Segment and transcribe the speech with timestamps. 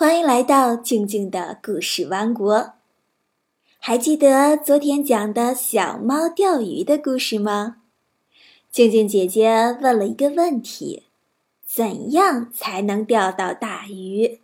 [0.00, 2.72] 欢迎来到静静的故事王国。
[3.78, 7.76] 还记得昨天讲的小猫钓鱼的故事吗？
[8.70, 11.02] 静静姐姐问了一个问题：
[11.66, 14.40] 怎样才能钓到大鱼？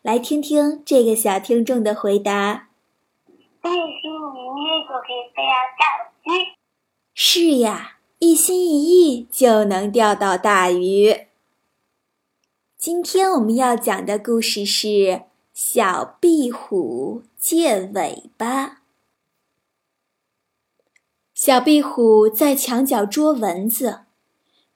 [0.00, 2.68] 来听听这个小听众的回答。
[3.24, 5.42] 一心一意就可以钓
[5.74, 5.82] 到
[6.22, 6.54] 鱼。
[7.14, 11.26] 是呀，一心一意就能钓到大鱼。
[12.86, 14.88] 今天我们要讲的故事是
[15.54, 18.66] 《小壁虎借尾巴》。
[21.32, 24.00] 小壁虎在墙角捉蚊子，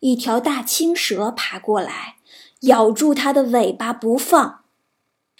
[0.01, 2.17] 一条大青蛇爬过来，
[2.61, 4.61] 咬住它的尾巴不放。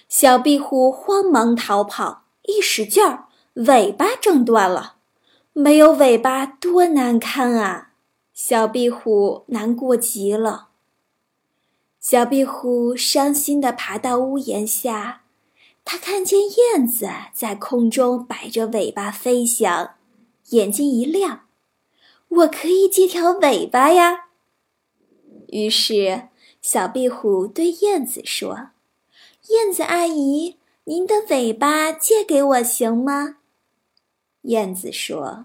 [0.07, 4.97] 小壁虎慌忙逃跑，一使劲儿，尾巴挣断了。
[5.55, 7.93] 没有尾巴多难堪啊！
[8.35, 10.68] 小壁虎难过极了。
[12.11, 15.25] 小壁虎伤心地爬到屋檐下，
[15.85, 19.91] 它看见燕子在空中摆着尾巴飞翔，
[20.49, 21.49] 眼睛一亮
[22.29, 24.29] ：“我可以借条尾巴呀！”
[25.53, 26.29] 于是，
[26.63, 28.71] 小壁虎对燕子说
[29.53, 33.37] ：“燕子阿姨，您的尾巴借给我行吗？”
[34.49, 35.45] 燕子说：“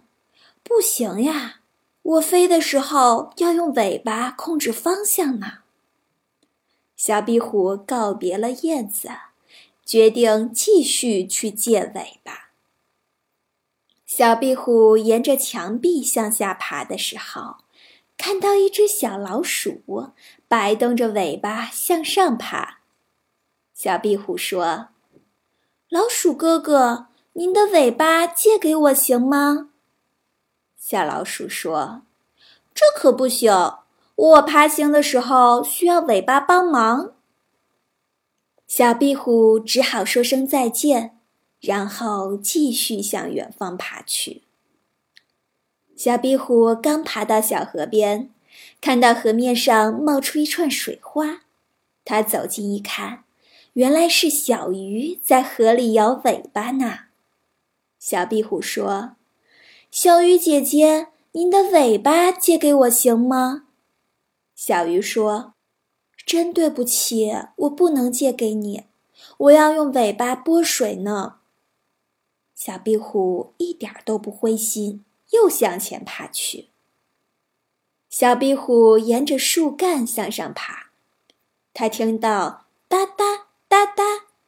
[0.63, 1.55] 不行呀，
[2.03, 5.47] 我飞的时候要用尾巴控制方向呢。”
[7.05, 9.09] 小壁虎告别了燕子，
[9.85, 12.51] 决定继续去借尾巴。
[14.05, 17.57] 小壁虎沿着墙壁向下爬的时候，
[18.15, 20.13] 看到一只小老鼠
[20.47, 22.79] 摆动着尾巴向上爬。
[23.73, 24.87] 小壁虎说
[25.91, 29.71] ：“老鼠哥哥，您的尾巴借给我行吗？”
[30.79, 32.03] 小老鼠说
[32.73, 33.51] ：“这可不行。”
[34.15, 37.13] 我爬行的时候需要尾巴帮忙。
[38.67, 41.17] 小壁虎只好说声再见，
[41.59, 44.43] 然后继续向远方爬去。
[45.95, 48.29] 小壁虎刚爬到小河边，
[48.81, 51.41] 看到河面上冒出一串水花，
[52.05, 53.23] 它走近一看，
[53.73, 56.99] 原来是小鱼在河里摇尾巴呢。
[57.99, 59.15] 小壁虎说
[59.91, 63.63] ：“小鱼姐姐，您的尾巴借给我行吗？”
[64.65, 65.55] 小鱼说
[66.25, 68.85] ：“真对不起，我不能借给你，
[69.37, 71.39] 我要用尾巴拨水呢。”
[72.55, 76.69] 小壁虎一点都不灰心，又向前爬去。
[78.09, 80.91] 小壁虎沿着树干向上爬，
[81.73, 84.03] 它听到哒哒哒哒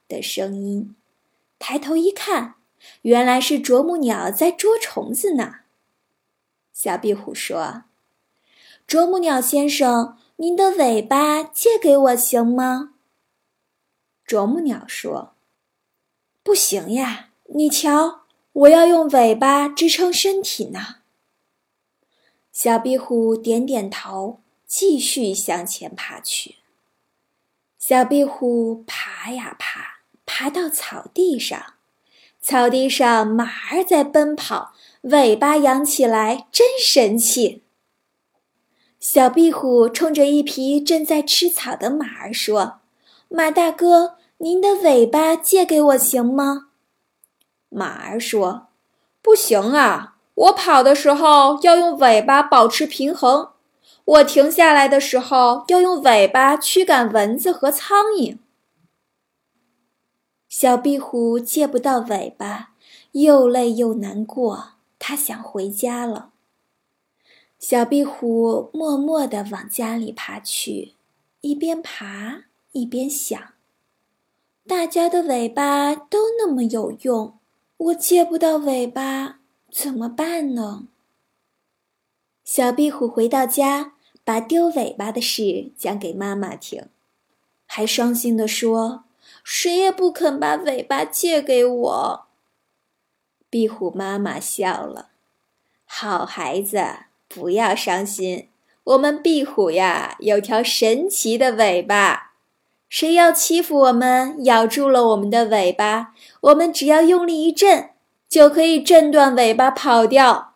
[0.08, 0.96] 的声音，
[1.60, 2.56] 抬头一看，
[3.02, 5.56] 原来是啄木鸟在捉虫子呢。
[6.72, 7.84] 小壁虎说。
[8.88, 12.94] 啄木鸟先生，您的尾巴借给我行吗？
[14.24, 15.34] 啄木鸟说
[16.44, 18.22] ：“不行呀，你瞧，
[18.54, 20.98] 我要用尾巴支撑身体呢。”
[22.54, 26.58] 小壁虎点点头，继续向前爬去。
[27.80, 31.74] 小壁虎爬呀爬，爬到草地上，
[32.40, 37.64] 草地上马儿在奔跑，尾巴扬起来，真神气。
[39.08, 42.80] 小壁虎冲着一匹正在吃草的马儿说
[43.30, 46.70] ：“马大哥，您的尾巴借给我行吗？”
[47.70, 48.70] 马儿说
[49.22, 53.50] ：“不行啊，我跑的时候要用尾巴保持平衡，
[54.06, 58.40] 我停下来的时候要用尾巴驱赶蚊子和苍蝇。”
[60.50, 62.72] 小壁虎借不到尾巴，
[63.12, 66.32] 又累又难过，它想回家了。
[67.60, 70.94] 小壁虎默默地往家里爬去，
[71.42, 72.44] 一边爬
[72.74, 73.54] 一边想
[74.68, 77.40] ：“大家的尾巴都那么有用，
[77.78, 79.40] 我借不到尾巴
[79.72, 80.88] 怎么办呢？”
[82.44, 86.90] 小壁虎回到家，把丢尾巴的事讲给妈妈听，
[87.66, 89.06] 还伤心地说
[89.44, 92.28] ：“谁也不肯把尾巴借给我。”
[93.50, 95.10] 壁虎妈妈笑了
[95.86, 96.78] ：“好孩子。”
[97.28, 98.50] 不要伤心，
[98.84, 102.34] 我们壁虎呀有条神奇的尾巴，
[102.88, 107.90] 谁要欺负我们，咬住了我们的尾巴，我们只要用力一震，
[108.30, 110.54] 就可以震断尾巴跑掉。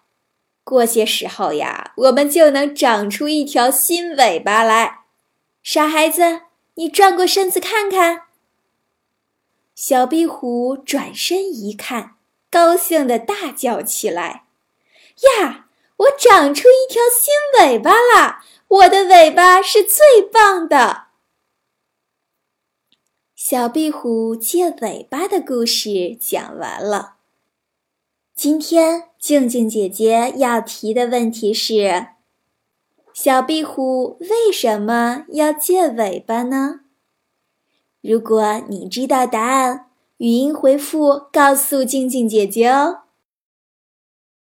[0.63, 4.99] 过些时候呀，我们就能长出一条新尾巴来。
[5.63, 6.41] 傻孩子，
[6.75, 8.23] 你转过身子看看。
[9.75, 12.15] 小壁虎转身一看，
[12.51, 14.43] 高兴地大叫起来
[15.39, 15.65] ：“呀！”
[15.99, 18.45] 我长出一条新尾巴啦！
[18.69, 21.07] 我的尾巴是最棒的。
[23.35, 27.15] 小壁虎借尾巴的故事讲完了。
[28.33, 32.07] 今天静静姐姐要提的问题是：
[33.13, 36.81] 小壁虎为什么要借尾巴呢？
[37.99, 43.01] 如果你知道答案，语音回复告诉静静姐姐哦。